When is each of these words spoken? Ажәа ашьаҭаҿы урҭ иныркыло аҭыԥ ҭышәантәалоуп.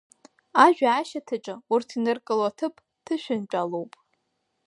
Ажәа 0.65 0.89
ашьаҭаҿы 0.99 1.55
урҭ 1.73 1.89
иныркыло 1.97 2.43
аҭыԥ 2.49 2.75
ҭышәантәалоуп. 3.05 3.91